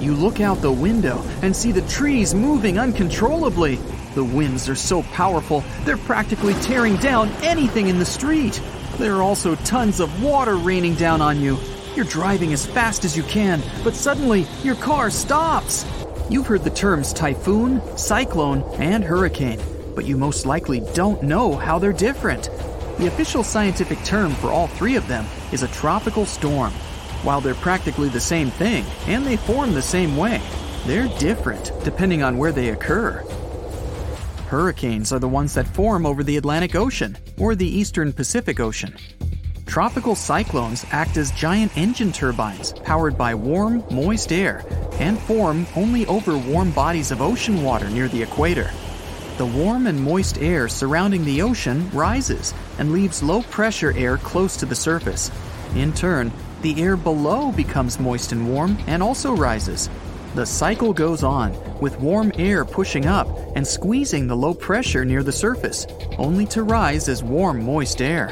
You 0.00 0.14
look 0.14 0.40
out 0.40 0.62
the 0.62 0.72
window 0.72 1.22
and 1.42 1.54
see 1.54 1.72
the 1.72 1.82
trees 1.82 2.34
moving 2.34 2.78
uncontrollably. 2.78 3.76
The 4.14 4.24
winds 4.24 4.66
are 4.70 4.74
so 4.74 5.02
powerful, 5.02 5.62
they're 5.84 5.98
practically 5.98 6.54
tearing 6.54 6.96
down 6.96 7.28
anything 7.42 7.88
in 7.88 7.98
the 7.98 8.06
street. 8.06 8.62
There 8.96 9.14
are 9.16 9.22
also 9.22 9.56
tons 9.56 10.00
of 10.00 10.22
water 10.22 10.56
raining 10.56 10.94
down 10.94 11.20
on 11.20 11.38
you. 11.38 11.58
You're 11.94 12.06
driving 12.06 12.54
as 12.54 12.64
fast 12.64 13.04
as 13.04 13.14
you 13.14 13.22
can, 13.24 13.62
but 13.84 13.94
suddenly 13.94 14.46
your 14.62 14.76
car 14.76 15.10
stops. 15.10 15.84
You've 16.30 16.46
heard 16.46 16.64
the 16.64 16.70
terms 16.70 17.12
typhoon, 17.12 17.82
cyclone, 17.98 18.62
and 18.80 19.04
hurricane, 19.04 19.60
but 19.94 20.06
you 20.06 20.16
most 20.16 20.46
likely 20.46 20.80
don't 20.94 21.22
know 21.22 21.56
how 21.56 21.78
they're 21.78 21.92
different. 21.92 22.48
The 22.96 23.06
official 23.06 23.44
scientific 23.44 24.02
term 24.04 24.32
for 24.36 24.48
all 24.48 24.66
three 24.66 24.96
of 24.96 25.06
them 25.08 25.26
is 25.52 25.62
a 25.62 25.68
tropical 25.68 26.24
storm. 26.24 26.72
While 27.22 27.40
they're 27.40 27.54
practically 27.54 28.08
the 28.08 28.20
same 28.20 28.50
thing 28.50 28.84
and 29.06 29.26
they 29.26 29.36
form 29.36 29.74
the 29.74 29.82
same 29.82 30.16
way, 30.16 30.40
they're 30.86 31.08
different 31.18 31.72
depending 31.84 32.22
on 32.22 32.38
where 32.38 32.52
they 32.52 32.70
occur. 32.70 33.22
Hurricanes 34.48 35.12
are 35.12 35.18
the 35.18 35.28
ones 35.28 35.54
that 35.54 35.68
form 35.68 36.06
over 36.06 36.24
the 36.24 36.36
Atlantic 36.36 36.74
Ocean 36.74 37.16
or 37.38 37.54
the 37.54 37.68
Eastern 37.68 38.12
Pacific 38.12 38.58
Ocean. 38.58 38.96
Tropical 39.66 40.16
cyclones 40.16 40.84
act 40.90 41.16
as 41.16 41.30
giant 41.30 41.76
engine 41.76 42.10
turbines 42.10 42.72
powered 42.84 43.16
by 43.16 43.34
warm, 43.34 43.84
moist 43.90 44.32
air 44.32 44.64
and 44.98 45.18
form 45.20 45.66
only 45.76 46.06
over 46.06 46.36
warm 46.36 46.72
bodies 46.72 47.12
of 47.12 47.22
ocean 47.22 47.62
water 47.62 47.88
near 47.90 48.08
the 48.08 48.22
equator. 48.22 48.70
The 49.38 49.46
warm 49.46 49.86
and 49.86 50.02
moist 50.02 50.38
air 50.38 50.68
surrounding 50.68 51.24
the 51.24 51.42
ocean 51.42 51.88
rises 51.90 52.52
and 52.78 52.92
leaves 52.92 53.22
low 53.22 53.42
pressure 53.42 53.92
air 53.96 54.16
close 54.16 54.56
to 54.56 54.66
the 54.66 54.74
surface. 54.74 55.30
In 55.76 55.92
turn, 55.92 56.32
the 56.62 56.80
air 56.82 56.96
below 56.96 57.52
becomes 57.52 57.98
moist 57.98 58.32
and 58.32 58.48
warm 58.48 58.76
and 58.86 59.02
also 59.02 59.34
rises, 59.34 59.88
the 60.34 60.46
cycle 60.46 60.92
goes 60.92 61.24
on, 61.24 61.52
with 61.80 61.98
warm 61.98 62.30
air 62.36 62.64
pushing 62.64 63.06
up 63.06 63.26
and 63.56 63.66
squeezing 63.66 64.28
the 64.28 64.36
low 64.36 64.54
pressure 64.54 65.04
near 65.04 65.24
the 65.24 65.32
surface, 65.32 65.86
only 66.18 66.46
to 66.46 66.62
rise 66.62 67.08
as 67.08 67.24
warm, 67.24 67.64
moist 67.64 68.00
air. 68.00 68.28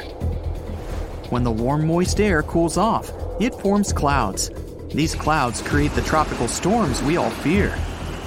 When 1.29 1.43
the 1.43 1.51
warm, 1.51 1.85
moist 1.85 2.21
air 2.21 2.41
cools 2.41 2.77
off, 2.77 3.11
it 3.41 3.53
forms 3.53 3.91
clouds. 3.91 4.49
These 4.93 5.13
clouds 5.13 5.61
create 5.61 5.91
the 5.91 6.01
tropical 6.01 6.47
storms 6.47 7.03
we 7.03 7.17
all 7.17 7.29
fear. 7.29 7.77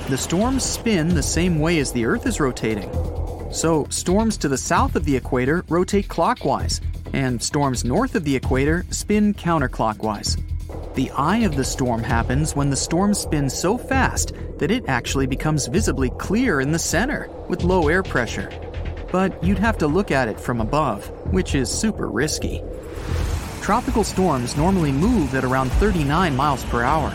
The 0.09 0.19
storms 0.19 0.65
spin 0.65 1.09
the 1.09 1.23
same 1.23 1.59
way 1.59 1.79
as 1.79 1.93
the 1.93 2.05
Earth 2.05 2.27
is 2.27 2.41
rotating. 2.41 2.91
So, 3.53 3.87
storms 3.89 4.37
to 4.39 4.49
the 4.49 4.59
south 4.59 4.97
of 4.97 5.05
the 5.05 5.17
equator 5.17 5.65
rotate 5.69 6.09
clockwise, 6.09 6.81
and 7.13 7.43
storms 7.43 7.85
north 7.85 8.15
of 8.15 8.25
the 8.25 8.37
equator 8.37 8.85
spin 8.91 9.35
counterclockwise. 9.35 10.41
The 10.95 11.11
eye 11.13 11.39
of 11.39 11.57
the 11.57 11.65
storm 11.65 12.03
happens 12.03 12.55
when 12.55 12.71
the 12.71 12.77
storm 12.77 13.15
spins 13.15 13.55
so 13.59 13.79
fast 13.79 14.35
that 14.59 14.71
it 14.71 14.89
actually 14.89 15.27
becomes 15.27 15.67
visibly 15.67 16.11
clear 16.11 16.61
in 16.61 16.73
the 16.73 16.79
center 16.79 17.31
with 17.49 17.65
low 17.65 17.89
air 17.89 18.03
pressure. 18.03 18.51
But 19.11 19.43
you'd 19.43 19.59
have 19.59 19.79
to 19.79 19.87
look 19.87 20.11
at 20.11 20.29
it 20.29 20.39
from 20.39 20.61
above, 20.61 21.07
which 21.33 21.55
is 21.55 21.71
super 21.71 22.09
risky. 22.09 22.63
Tropical 23.63 24.05
storms 24.05 24.57
normally 24.57 24.93
move 24.93 25.35
at 25.35 25.45
around 25.45 25.71
39 25.73 26.37
miles 26.37 26.65
per 26.65 26.83
hour. 26.83 27.13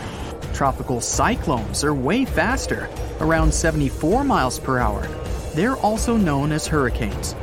Tropical 0.54 1.00
cyclones 1.00 1.84
are 1.84 1.94
way 1.94 2.24
faster, 2.24 2.88
around 3.20 3.52
74 3.52 4.24
miles 4.24 4.58
per 4.58 4.78
hour. 4.78 5.06
They're 5.54 5.76
also 5.76 6.16
known 6.16 6.52
as 6.52 6.66
hurricanes. 6.66 7.34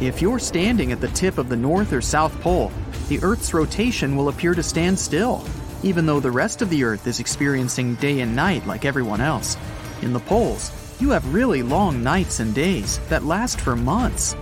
If 0.00 0.22
you're 0.22 0.38
standing 0.38 0.92
at 0.92 1.00
the 1.00 1.08
tip 1.08 1.38
of 1.38 1.48
the 1.48 1.56
North 1.56 1.92
or 1.92 2.00
South 2.00 2.38
Pole, 2.40 2.72
the 3.08 3.22
Earth's 3.22 3.52
rotation 3.52 4.16
will 4.16 4.28
appear 4.28 4.54
to 4.54 4.62
stand 4.62 4.98
still 4.98 5.44
even 5.82 6.04
though 6.04 6.20
the 6.20 6.30
rest 6.30 6.60
of 6.62 6.70
the 6.70 6.84
Earth 6.84 7.06
is 7.06 7.20
experiencing 7.20 7.94
day 7.96 8.20
and 8.20 8.36
night 8.36 8.66
like 8.66 8.84
everyone 8.84 9.20
else. 9.20 9.56
In 10.02 10.12
the 10.12 10.20
poles, 10.20 10.70
you 11.00 11.10
have 11.10 11.34
really 11.34 11.62
long 11.62 12.02
nights 12.02 12.40
and 12.40 12.54
days 12.54 12.98
that 13.08 13.24
last 13.24 13.60
for 13.60 13.76
months. 13.76 14.36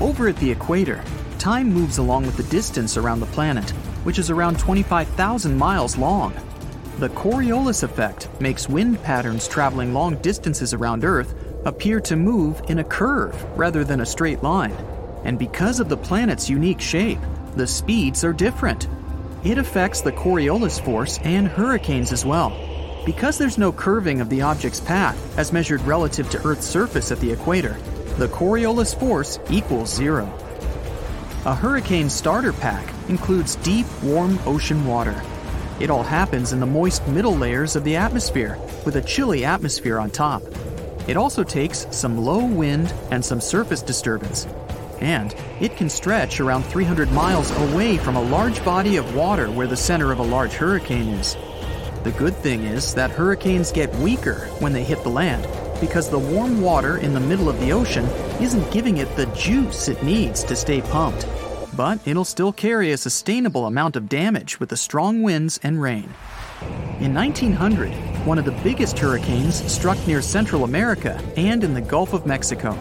Over 0.00 0.28
at 0.28 0.36
the 0.36 0.50
equator, 0.50 1.04
time 1.38 1.72
moves 1.72 1.98
along 1.98 2.26
with 2.26 2.36
the 2.36 2.42
distance 2.44 2.96
around 2.96 3.20
the 3.20 3.26
planet, 3.26 3.70
which 4.02 4.18
is 4.18 4.30
around 4.30 4.58
25,000 4.58 5.56
miles 5.56 5.96
long. 5.96 6.34
The 6.98 7.10
Coriolis 7.10 7.82
effect 7.82 8.28
makes 8.40 8.68
wind 8.68 9.02
patterns 9.02 9.46
traveling 9.46 9.94
long 9.94 10.16
distances 10.16 10.74
around 10.74 11.04
Earth 11.04 11.34
appear 11.64 12.00
to 12.00 12.16
move 12.16 12.62
in 12.68 12.78
a 12.78 12.84
curve 12.84 13.34
rather 13.58 13.84
than 13.84 14.00
a 14.00 14.06
straight 14.06 14.42
line. 14.42 14.76
And 15.24 15.38
because 15.38 15.80
of 15.80 15.88
the 15.88 15.96
planet's 15.96 16.50
unique 16.50 16.80
shape, 16.80 17.18
the 17.56 17.66
speeds 17.66 18.24
are 18.24 18.32
different. 18.32 18.88
It 19.44 19.58
affects 19.58 20.00
the 20.00 20.12
Coriolis 20.12 20.82
force 20.82 21.18
and 21.22 21.48
hurricanes 21.48 22.12
as 22.12 22.24
well. 22.24 22.50
Because 23.06 23.36
there's 23.36 23.58
no 23.58 23.72
curving 23.72 24.20
of 24.20 24.30
the 24.30 24.42
object's 24.42 24.80
path 24.80 25.38
as 25.38 25.52
measured 25.52 25.82
relative 25.82 26.30
to 26.30 26.42
Earth's 26.44 26.66
surface 26.66 27.12
at 27.12 27.20
the 27.20 27.30
equator, 27.30 27.76
the 28.16 28.28
Coriolis 28.28 28.98
force 28.98 29.38
equals 29.50 29.94
zero. 29.94 30.32
A 31.44 31.54
hurricane 31.54 32.08
starter 32.08 32.54
pack 32.54 32.94
includes 33.08 33.56
deep, 33.56 33.86
warm 34.02 34.38
ocean 34.46 34.86
water. 34.86 35.20
It 35.78 35.90
all 35.90 36.02
happens 36.02 36.52
in 36.52 36.60
the 36.60 36.66
moist 36.66 37.06
middle 37.08 37.34
layers 37.34 37.76
of 37.76 37.84
the 37.84 37.96
atmosphere, 37.96 38.58
with 38.86 38.96
a 38.96 39.02
chilly 39.02 39.44
atmosphere 39.44 39.98
on 39.98 40.10
top. 40.10 40.42
It 41.06 41.16
also 41.16 41.44
takes 41.44 41.86
some 41.90 42.16
low 42.16 42.44
wind 42.44 42.94
and 43.10 43.24
some 43.24 43.40
surface 43.40 43.82
disturbance, 43.82 44.46
and 45.00 45.34
it 45.60 45.76
can 45.76 45.90
stretch 45.90 46.40
around 46.40 46.64
300 46.64 47.12
miles 47.12 47.50
away 47.50 47.98
from 47.98 48.16
a 48.16 48.22
large 48.22 48.64
body 48.64 48.96
of 48.96 49.14
water 49.14 49.50
where 49.50 49.66
the 49.66 49.76
center 49.76 50.12
of 50.12 50.18
a 50.18 50.22
large 50.22 50.52
hurricane 50.52 51.08
is. 51.08 51.36
The 52.04 52.14
good 52.18 52.34
thing 52.36 52.64
is 52.64 52.94
that 52.94 53.10
hurricanes 53.10 53.72
get 53.72 53.94
weaker 53.96 54.46
when 54.60 54.72
they 54.72 54.84
hit 54.84 55.02
the 55.02 55.10
land 55.10 55.46
because 55.80 56.08
the 56.08 56.18
warm 56.18 56.62
water 56.62 56.98
in 56.98 57.12
the 57.12 57.20
middle 57.20 57.48
of 57.48 57.60
the 57.60 57.72
ocean 57.72 58.04
isn't 58.40 58.72
giving 58.72 58.98
it 58.98 59.16
the 59.16 59.26
juice 59.26 59.88
it 59.88 60.02
needs 60.02 60.42
to 60.44 60.56
stay 60.56 60.80
pumped. 60.80 61.26
But 61.76 61.98
it'll 62.06 62.24
still 62.24 62.52
carry 62.52 62.92
a 62.92 62.96
sustainable 62.96 63.66
amount 63.66 63.96
of 63.96 64.08
damage 64.08 64.60
with 64.60 64.68
the 64.68 64.76
strong 64.76 65.22
winds 65.22 65.58
and 65.62 65.82
rain. 65.82 66.14
In 67.00 67.12
1900, 67.12 67.92
one 68.24 68.38
of 68.38 68.44
the 68.44 68.60
biggest 68.62 68.98
hurricanes 68.98 69.70
struck 69.70 69.98
near 70.06 70.22
Central 70.22 70.64
America 70.64 71.20
and 71.36 71.62
in 71.64 71.74
the 71.74 71.80
Gulf 71.80 72.12
of 72.12 72.24
Mexico. 72.24 72.78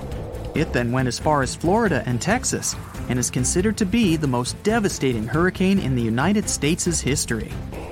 It 0.55 0.71
then 0.71 0.91
went 0.91 1.07
as 1.07 1.19
far 1.19 1.41
as 1.41 1.55
Florida 1.55 2.03
and 2.05 2.21
Texas 2.21 2.75
and 3.09 3.17
is 3.17 3.31
considered 3.31 3.75
to 3.77 3.85
be 3.85 4.15
the 4.15 4.27
most 4.27 4.61
devastating 4.63 5.27
hurricane 5.27 5.79
in 5.79 5.95
the 5.95 6.01
United 6.01 6.47
States' 6.47 7.01
history. 7.01 7.51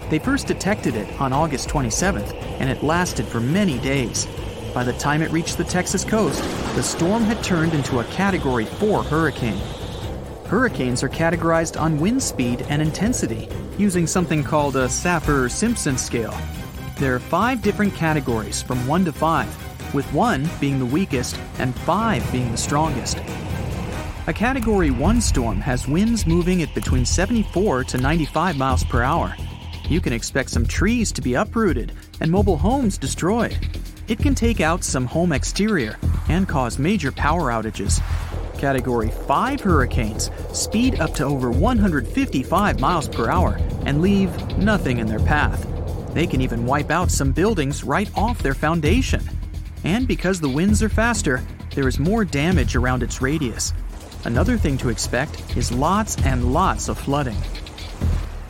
They 0.10 0.20
first 0.20 0.48
detected 0.48 0.96
it 0.96 1.20
on 1.20 1.34
August 1.34 1.70
27th, 1.70 2.34
and 2.60 2.70
it 2.70 2.84
lasted 2.84 3.26
for 3.26 3.40
many 3.40 3.80
days. 3.80 4.28
By 4.74 4.84
the 4.84 4.94
time 4.94 5.22
it 5.22 5.32
reached 5.32 5.58
the 5.58 5.64
Texas 5.64 6.06
coast, 6.06 6.42
the 6.76 6.84
storm 6.84 7.24
had 7.24 7.44
turned 7.44 7.74
into 7.74 8.00
a 8.00 8.06
Category 8.06 8.66
4 8.66 9.04
hurricane. 9.04 9.62
Hurricanes 10.46 11.02
are 11.02 11.10
categorized 11.10 11.80
on 11.80 12.00
wind 12.00 12.22
speed 12.22 12.66
and 12.70 12.82
intensity 12.82 13.50
using 13.82 14.06
something 14.06 14.44
called 14.44 14.76
a 14.76 14.88
Saffir 14.88 15.50
Simpson 15.50 15.98
scale. 15.98 16.38
There 16.98 17.16
are 17.16 17.20
five 17.20 17.64
different 17.64 17.96
categories 17.96 18.62
from 18.62 18.86
1 18.86 19.06
to 19.06 19.12
5 19.12 19.94
with 19.96 20.06
1 20.14 20.48
being 20.60 20.78
the 20.78 20.86
weakest 20.86 21.36
and 21.58 21.74
5 21.80 22.32
being 22.32 22.52
the 22.52 22.58
strongest. 22.58 23.18
A 24.28 24.34
Category 24.34 24.92
1 24.92 25.20
storm 25.20 25.60
has 25.62 25.88
winds 25.88 26.28
moving 26.28 26.62
at 26.62 26.76
between 26.76 27.06
74 27.06 27.86
to 27.86 27.98
95 27.98 28.56
miles 28.56 28.84
per 28.84 29.02
hour. 29.02 29.36
You 29.90 30.00
can 30.00 30.14
expect 30.14 30.52
some 30.52 30.68
trees 30.68 31.12
to 31.14 31.22
be 31.22 31.34
uprooted 31.34 31.94
and 32.20 32.30
mobile 32.30 32.58
homes 32.58 33.00
destroyed. 33.00 33.58
It 34.08 34.20
can 34.20 34.36
take 34.36 34.62
out 34.62 34.84
some 34.84 35.08
home 35.08 35.32
exterior 35.32 35.98
and 36.30 36.48
cause 36.48 36.78
major 36.78 37.12
power 37.12 37.50
outages. 37.52 38.00
Category 38.62 39.10
5 39.10 39.60
hurricanes 39.60 40.30
speed 40.54 41.00
up 41.00 41.16
to 41.16 41.26
over 41.26 41.50
155 41.50 42.80
miles 42.80 43.10
per 43.10 43.28
hour 43.28 43.60
and 43.88 44.04
leave 44.04 44.30
nothing 44.56 45.00
in 45.00 45.08
their 45.08 45.20
path. 45.20 45.66
They 46.14 46.28
can 46.28 46.42
even 46.42 46.68
wipe 46.68 46.92
out 46.92 47.10
some 47.10 47.32
buildings 47.32 47.84
right 47.84 48.08
off 48.16 48.44
their 48.44 48.54
foundation. 48.54 49.28
And 49.84 50.08
because 50.08 50.40
the 50.40 50.48
winds 50.48 50.84
are 50.84 50.90
faster, 50.90 51.42
there 51.74 51.88
is 51.88 51.98
more 51.98 52.24
damage 52.24 52.76
around 52.76 53.02
its 53.02 53.20
radius. 53.20 53.74
Another 54.26 54.60
thing 54.60 54.78
to 54.78 54.90
expect 54.90 55.58
is 55.58 55.72
lots 55.72 56.16
and 56.24 56.54
lots 56.54 56.88
of 56.88 57.00
flooding. 57.00 57.38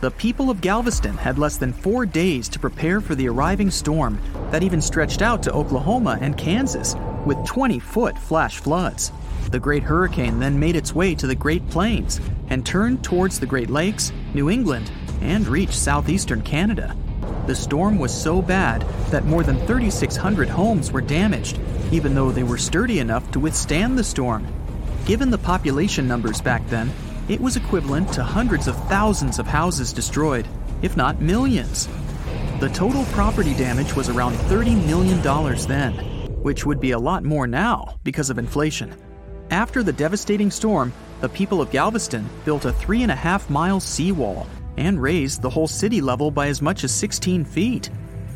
The 0.02 0.12
people 0.12 0.50
of 0.50 0.60
Galveston 0.60 1.16
had 1.16 1.40
less 1.40 1.56
than 1.56 1.72
four 1.72 2.06
days 2.06 2.50
to 2.50 2.60
prepare 2.60 3.00
for 3.00 3.16
the 3.16 3.30
arriving 3.30 3.72
storm 3.72 4.20
that 4.52 4.62
even 4.62 4.82
stretched 4.82 5.22
out 5.22 5.42
to 5.44 5.54
Oklahoma 5.54 6.18
and 6.20 6.38
Kansas 6.38 6.98
with 7.26 7.46
20 7.46 7.80
foot 7.80 8.18
flash 8.18 8.58
floods. 8.58 9.14
The 9.50 9.60
Great 9.60 9.84
Hurricane 9.84 10.40
then 10.40 10.60
made 10.60 10.76
its 10.76 10.96
way 10.96 11.16
to 11.16 11.28
the 11.28 11.36
Great 11.36 11.68
Plains 11.70 12.22
and 12.50 12.66
turned 12.66 13.04
towards 13.04 13.40
the 13.40 13.46
Great 13.46 13.70
Lakes, 13.70 14.14
New 14.34 14.50
England, 14.50 14.92
and 15.22 15.48
reached 15.48 15.74
southeastern 15.74 16.42
Canada. 16.42 16.96
The 17.48 17.56
storm 17.56 17.98
was 17.98 18.14
so 18.14 18.42
bad 18.42 18.82
that 19.10 19.26
more 19.26 19.44
than 19.44 19.58
3,600 19.68 20.48
homes 20.48 20.92
were 20.92 21.02
damaged, 21.02 21.60
even 21.92 22.16
though 22.16 22.32
they 22.32 22.44
were 22.44 22.58
sturdy 22.58 23.00
enough 23.00 23.30
to 23.32 23.40
withstand 23.40 23.98
the 23.98 24.04
storm. 24.04 24.48
Given 25.06 25.32
the 25.32 25.38
population 25.38 26.08
numbers 26.08 26.40
back 26.40 26.66
then, 26.68 26.92
it 27.28 27.42
was 27.42 27.56
equivalent 27.56 28.14
to 28.14 28.24
hundreds 28.24 28.68
of 28.68 28.76
thousands 28.88 29.40
of 29.40 29.48
houses 29.48 29.92
destroyed, 29.92 30.48
if 30.82 30.96
not 30.96 31.22
millions. 31.22 31.88
The 32.60 32.70
total 32.70 33.06
property 33.06 33.54
damage 33.56 33.96
was 33.96 34.10
around 34.10 34.34
$30 34.34 34.86
million 34.86 35.22
then, 35.68 35.94
which 36.44 36.66
would 36.66 36.80
be 36.80 36.92
a 36.92 37.00
lot 37.00 37.24
more 37.24 37.48
now 37.48 37.98
because 38.04 38.30
of 38.30 38.38
inflation. 38.38 38.94
After 39.52 39.84
the 39.84 39.92
devastating 39.92 40.50
storm, 40.50 40.94
the 41.20 41.28
people 41.28 41.62
of 41.62 41.72
Galveston 41.72 42.30
built 42.46 42.64
a 42.64 42.72
three 42.72 43.04
and 43.04 43.12
a 43.12 43.16
half 43.16 43.50
mile 43.50 43.82
seawall 43.82 44.48
and 44.78 45.02
raised 45.02 45.42
the 45.42 45.50
whole 45.50 45.68
city 45.68 46.00
level 46.00 46.32
by 46.32 46.48
as 46.48 46.62
much 46.62 46.86
as 46.86 46.94
16 46.94 47.44
feet. 47.44 47.90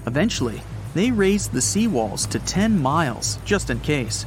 Eventually, 0.08 0.62
they 0.94 1.12
raised 1.12 1.54
the 1.54 1.62
seawalls 1.62 2.30
to 2.30 2.40
10 2.40 2.78
miles, 2.78 3.40
just 3.46 3.70
in 3.70 3.80
case. 3.80 4.26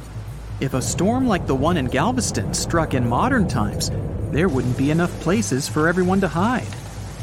If 0.61 0.73
a 0.73 0.81
storm 0.81 1.27
like 1.27 1.45
the 1.45 1.53
one 1.53 1.77
in 1.77 1.85
Galveston 1.85 2.55
struck 2.55 2.95
in 2.95 3.07
modern 3.07 3.47
times, 3.47 3.91
there 4.31 4.49
wouldn't 4.49 4.77
be 4.77 4.89
enough 4.89 5.11
places 5.19 5.69
for 5.69 5.87
everyone 5.87 6.21
to 6.21 6.27
hide. 6.27 6.75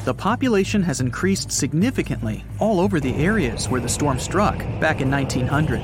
The 0.05 0.15
population 0.15 0.85
has 0.85 1.01
increased 1.01 1.51
significantly 1.51 2.45
all 2.61 2.79
over 2.79 3.01
the 3.01 3.17
areas 3.17 3.69
where 3.69 3.81
the 3.81 3.89
storm 3.89 4.21
struck 4.21 4.59
back 4.79 5.01
in 5.01 5.11
1900. 5.11 5.83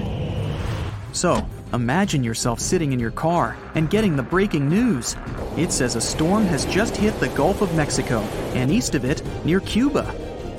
So, 1.10 1.44
imagine 1.72 2.22
yourself 2.22 2.60
sitting 2.60 2.92
in 2.92 3.00
your 3.00 3.10
car 3.10 3.56
and 3.74 3.90
getting 3.90 4.16
the 4.16 4.22
breaking 4.22 4.68
news. 4.68 5.16
It 5.56 5.72
says 5.72 5.96
a 5.96 6.00
storm 6.00 6.44
has 6.44 6.64
just 6.66 6.96
hit 6.96 7.18
the 7.20 7.28
Gulf 7.30 7.62
of 7.62 7.74
Mexico 7.74 8.20
and 8.54 8.70
east 8.70 8.94
of 8.94 9.04
it 9.04 9.22
near 9.44 9.60
Cuba. 9.60 10.02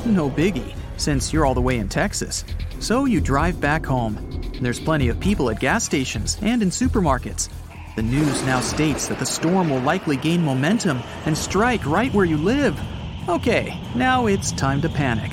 No 0.05 0.29
biggie, 0.29 0.75
since 0.97 1.31
you're 1.31 1.45
all 1.45 1.53
the 1.53 1.61
way 1.61 1.77
in 1.77 1.89
Texas. 1.89 2.43
So 2.79 3.05
you 3.05 3.21
drive 3.21 3.61
back 3.61 3.85
home. 3.85 4.17
There's 4.59 4.79
plenty 4.79 5.09
of 5.09 5.19
people 5.19 5.49
at 5.49 5.59
gas 5.59 5.83
stations 5.83 6.37
and 6.41 6.61
in 6.61 6.69
supermarkets. 6.69 7.49
The 7.95 8.01
news 8.01 8.43
now 8.43 8.59
states 8.59 9.07
that 9.07 9.19
the 9.19 9.25
storm 9.25 9.69
will 9.69 9.81
likely 9.81 10.17
gain 10.17 10.43
momentum 10.43 11.01
and 11.25 11.37
strike 11.37 11.85
right 11.85 12.13
where 12.13 12.25
you 12.25 12.37
live. 12.37 12.79
Okay, 13.29 13.79
now 13.95 14.25
it's 14.25 14.51
time 14.51 14.81
to 14.81 14.89
panic. 14.89 15.31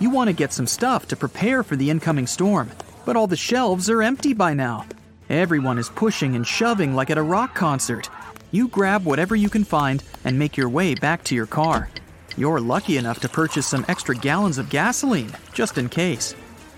You 0.00 0.10
want 0.10 0.28
to 0.28 0.34
get 0.34 0.52
some 0.52 0.66
stuff 0.66 1.06
to 1.08 1.16
prepare 1.16 1.62
for 1.62 1.76
the 1.76 1.88
incoming 1.88 2.26
storm, 2.26 2.70
but 3.06 3.16
all 3.16 3.28
the 3.28 3.36
shelves 3.36 3.88
are 3.88 4.02
empty 4.02 4.32
by 4.32 4.52
now. 4.52 4.84
Everyone 5.32 5.78
is 5.78 5.88
pushing 5.88 6.36
and 6.36 6.46
shoving 6.46 6.94
like 6.94 7.08
at 7.08 7.16
a 7.16 7.22
rock 7.22 7.54
concert. 7.54 8.10
You 8.50 8.68
grab 8.68 9.06
whatever 9.06 9.34
you 9.34 9.48
can 9.48 9.64
find 9.64 10.04
and 10.24 10.38
make 10.38 10.58
your 10.58 10.68
way 10.68 10.94
back 10.94 11.24
to 11.24 11.34
your 11.34 11.46
car. 11.46 11.88
You're 12.36 12.60
lucky 12.60 12.98
enough 12.98 13.20
to 13.20 13.30
purchase 13.30 13.66
some 13.66 13.86
extra 13.88 14.14
gallons 14.14 14.58
of 14.58 14.68
gasoline, 14.68 15.32
just 15.54 15.78
in 15.78 15.88
case. 15.88 16.34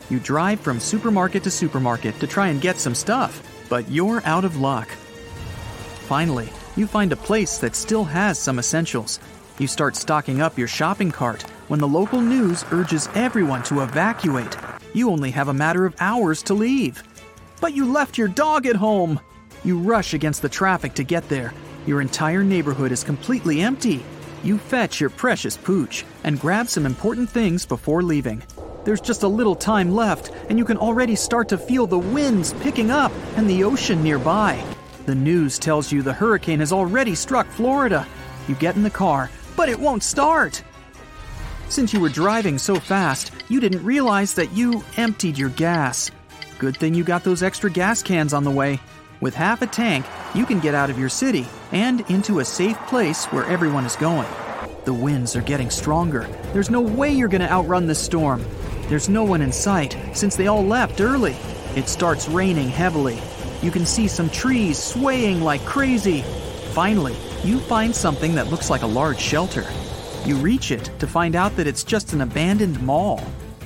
You 0.09 0.21
drive 0.21 0.61
from 0.61 0.79
supermarket 0.79 1.43
to 1.43 1.51
supermarket 1.51 2.21
to 2.21 2.29
try 2.29 2.47
and 2.47 2.61
get 2.61 2.79
some 2.79 2.95
stuff, 2.95 3.43
but 3.69 3.91
you're 3.91 4.23
out 4.25 4.45
of 4.45 4.57
luck. 4.57 4.89
Finally, 6.07 6.49
you 6.77 6.87
find 6.87 7.11
a 7.11 7.17
place 7.17 7.59
that 7.59 7.75
still 7.75 8.05
has 8.05 8.39
some 8.39 8.61
essentials. 8.61 9.19
You 9.59 9.67
start 9.67 9.97
stocking 9.97 10.41
up 10.41 10.57
your 10.57 10.69
shopping 10.69 11.11
cart 11.11 11.43
when 11.67 11.81
the 11.81 11.89
local 11.89 12.21
news 12.21 12.65
urges 12.71 13.09
everyone 13.17 13.65
to 13.65 13.81
evacuate. 13.81 14.57
You 14.93 15.11
only 15.11 15.33
have 15.33 15.49
a 15.49 15.53
matter 15.53 15.87
of 15.87 15.97
hours 15.99 16.41
to 16.45 16.55
leave. 16.55 17.03
But 17.65 17.73
you 17.73 17.91
left 17.91 18.19
your 18.19 18.29
dog 18.29 18.67
at 18.67 18.77
home! 18.77 19.19
You 19.65 19.79
rush 19.79 20.13
against 20.13 20.43
the 20.43 20.51
traffic 20.51 20.93
to 20.97 21.03
get 21.03 21.27
there. 21.31 21.55
Your 21.87 22.03
entire 22.03 22.45
neighborhood 22.45 22.93
is 22.93 23.03
completely 23.03 23.63
empty. 23.63 24.05
You 24.43 24.59
fetch 24.59 25.01
your 25.01 25.09
precious 25.09 25.57
pooch 25.57 26.05
and 26.25 26.39
grab 26.39 26.69
some 26.69 26.85
important 26.85 27.31
things 27.31 27.65
before 27.65 28.03
leaving. 28.03 28.43
There's 28.85 29.01
just 29.01 29.23
a 29.23 29.29
little 29.29 29.57
time 29.57 29.95
left, 29.95 30.31
and 30.51 30.59
you 30.59 30.67
can 30.67 30.77
already 30.77 31.17
start 31.17 31.49
to 31.49 31.57
feel 31.57 31.87
the 31.87 31.99
winds 31.99 32.53
picking 32.61 32.91
up 32.91 33.13
and 33.35 33.49
the 33.49 33.65
ocean 33.65 34.03
nearby. 34.03 34.63
The 35.07 35.15
news 35.15 35.59
tells 35.59 35.91
you 35.91 36.03
the 36.03 36.13
hurricane 36.13 36.61
has 36.61 36.71
already 36.71 37.15
struck 37.15 37.47
Florida. 37.47 38.07
You 38.47 38.57
get 38.57 38.77
in 38.77 38.83
the 38.83 38.91
car, 38.91 39.31
but 39.57 39.71
it 39.71 39.81
won't 39.81 40.03
start. 40.03 40.63
Since 41.71 41.95
you 41.95 42.01
were 42.01 42.11
driving 42.11 42.59
so 42.59 42.75
fast, 42.75 43.33
you 43.49 43.59
didn't 43.59 43.83
realize 43.83 44.35
that 44.35 44.53
you 44.53 44.85
emptied 44.99 45.39
your 45.39 45.49
gas. 45.49 46.11
Good 46.65 46.79
thing 46.79 46.95
you 46.95 47.05
got 47.05 47.25
those 47.25 47.43
extra 47.43 47.71
gas 47.71 48.03
cans 48.03 48.33
on 48.33 48.43
the 48.43 48.51
way. 48.51 48.81
With 49.21 49.35
half 49.35 49.61
a 49.61 49.67
tank, 49.67 50.07
you 50.35 50.47
can 50.47 50.61
get 50.61 50.75
out 50.75 50.89
of 50.89 50.99
your 50.99 51.11
city 51.11 51.47
and 51.73 52.01
into 52.11 52.39
a 52.39 52.45
safe 52.47 52.79
place 52.87 53.27
where 53.27 53.45
everyone 53.45 53.85
is 53.85 53.97
going. 53.97 54.27
The 54.87 54.95
winds 54.95 55.37
are 55.37 55.43
getting 55.43 55.69
stronger. 55.69 56.27
There's 56.55 56.71
no 56.71 56.81
way 56.81 57.13
you're 57.13 57.29
going 57.29 57.43
to 57.43 57.53
outrun 57.53 57.87
this 57.87 58.03
storm. 58.03 58.43
There's 58.89 59.11
no 59.11 59.25
one 59.25 59.43
in 59.43 59.53
sight 59.53 59.95
since 60.15 60.37
they 60.37 60.47
all 60.47 60.65
left 60.65 61.03
early. 61.03 61.37
It 61.77 61.87
starts 61.87 62.31
raining 62.31 62.71
heavily. 62.71 63.19
You 63.61 63.71
can 63.71 63.85
see 63.85 64.09
some 64.09 64.31
trees 64.31 64.83
swaying 64.83 65.43
like 65.43 65.67
crazy. 65.67 66.23
Finally, 66.73 67.15
you 67.43 67.59
find 67.59 67.95
something 67.95 68.35
that 68.37 68.49
looks 68.49 68.71
like 68.71 68.81
a 68.81 68.87
large 68.87 69.21
shelter. 69.21 69.67
You 70.25 70.37
reach 70.37 70.71
it 70.71 70.91
to 70.99 71.07
find 71.07 71.37
out 71.37 71.55
that 71.57 71.67
it's 71.67 71.85
just 71.85 72.15
an 72.15 72.23
abandoned 72.23 72.83
mall. 72.83 73.23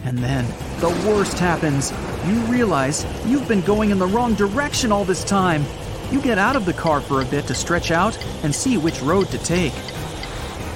And 0.08 0.16
then, 0.16 0.46
the 0.80 0.88
worst 1.06 1.38
happens. 1.38 1.92
You 2.26 2.38
realize 2.50 3.04
you've 3.26 3.46
been 3.46 3.60
going 3.60 3.90
in 3.90 3.98
the 3.98 4.06
wrong 4.06 4.34
direction 4.34 4.90
all 4.90 5.04
this 5.04 5.22
time. 5.22 5.66
You 6.10 6.18
get 6.22 6.38
out 6.38 6.56
of 6.56 6.64
the 6.64 6.72
car 6.72 7.02
for 7.02 7.20
a 7.20 7.26
bit 7.26 7.46
to 7.48 7.54
stretch 7.54 7.90
out 7.90 8.16
and 8.42 8.54
see 8.54 8.78
which 8.78 9.02
road 9.02 9.28
to 9.28 9.36
take. 9.36 9.74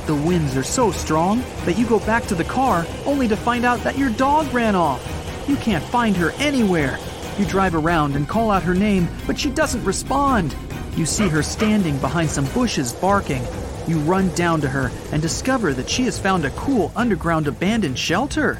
The 0.04 0.14
winds 0.14 0.54
are 0.54 0.62
so 0.62 0.92
strong 0.92 1.42
that 1.64 1.78
you 1.78 1.86
go 1.86 1.98
back 2.00 2.24
to 2.24 2.34
the 2.34 2.44
car 2.44 2.84
only 3.06 3.26
to 3.26 3.34
find 3.34 3.64
out 3.64 3.80
that 3.84 3.96
your 3.96 4.10
dog 4.10 4.52
ran 4.52 4.74
off. 4.74 5.00
You 5.48 5.56
can't 5.56 5.82
find 5.82 6.14
her 6.18 6.32
anywhere. 6.32 6.98
You 7.38 7.46
drive 7.46 7.74
around 7.74 8.16
and 8.16 8.28
call 8.28 8.50
out 8.50 8.64
her 8.64 8.74
name, 8.74 9.08
but 9.26 9.40
she 9.40 9.48
doesn't 9.48 9.82
respond. 9.82 10.54
You 10.94 11.06
see 11.06 11.28
her 11.28 11.42
standing 11.42 11.96
behind 12.00 12.28
some 12.28 12.44
bushes 12.52 12.92
barking. 12.92 13.42
You 13.86 13.98
run 14.00 14.28
down 14.34 14.60
to 14.60 14.68
her 14.68 14.90
and 15.10 15.22
discover 15.22 15.72
that 15.72 15.88
she 15.88 16.02
has 16.02 16.18
found 16.18 16.44
a 16.44 16.50
cool 16.50 16.92
underground 16.94 17.46
abandoned 17.46 17.98
shelter. 17.98 18.58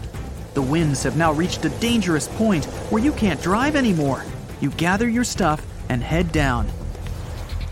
The 0.55 0.63
winds 0.63 1.03
have 1.05 1.17
now 1.17 1.33
reached 1.33 1.65
a 1.65 1.71
dangerous 1.81 2.29
point 2.29 2.67
where 2.91 3.03
you 3.03 3.13
can't 3.13 3.41
drive 3.41 3.75
anymore. 3.75 4.25
You 4.61 4.71
gather 4.71 5.09
your 5.09 5.25
stuff 5.25 5.65
and 5.89 6.03
head 6.03 6.31
down. 6.31 6.69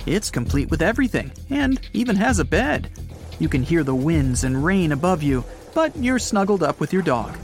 It's 0.07 0.31
complete 0.31 0.71
with 0.71 0.81
everything 0.81 1.31
and 1.51 1.81
even 1.93 2.17
has 2.17 2.39
a 2.39 2.45
bed. 2.45 2.91
You 3.39 3.49
can 3.49 3.63
hear 3.63 3.85
the 3.85 3.95
winds 3.95 4.45
and 4.45 4.65
rain 4.65 4.93
above 4.93 5.23
you, 5.23 5.45
but 5.75 5.95
you're 5.97 6.19
snuggled 6.19 6.63
up 6.63 6.81
with 6.81 6.93
your 6.93 7.03
dog. 7.03 7.37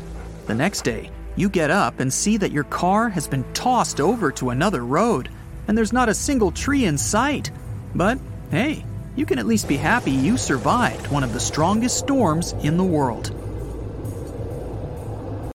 The 0.46 0.54
next 0.54 0.82
day, 0.82 1.10
you 1.36 1.50
get 1.50 1.70
up 1.70 2.00
and 2.00 2.12
see 2.12 2.38
that 2.38 2.52
your 2.52 2.64
car 2.64 3.10
has 3.10 3.28
been 3.28 3.44
tossed 3.52 4.00
over 4.00 4.32
to 4.32 4.50
another 4.50 4.84
road, 4.84 5.28
and 5.68 5.76
there's 5.76 5.92
not 5.92 6.08
a 6.08 6.14
single 6.14 6.50
tree 6.50 6.86
in 6.86 6.96
sight. 6.96 7.50
But 7.94 8.18
hey, 8.50 8.84
you 9.16 9.26
can 9.26 9.38
at 9.38 9.46
least 9.46 9.68
be 9.68 9.76
happy 9.76 10.12
you 10.12 10.38
survived 10.38 11.08
one 11.08 11.24
of 11.24 11.34
the 11.34 11.40
strongest 11.40 11.98
storms 11.98 12.52
in 12.62 12.78
the 12.78 12.84
world. 12.84 13.34